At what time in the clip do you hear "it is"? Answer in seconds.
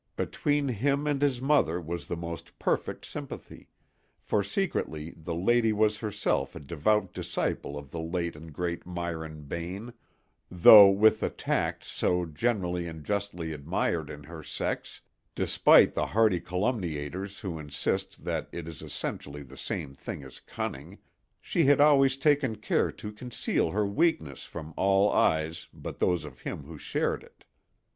18.51-18.81